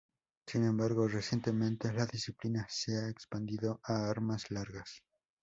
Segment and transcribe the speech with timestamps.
[0.47, 5.03] Sin embargo, recientemente la disciplina se ha expandido a armas largas.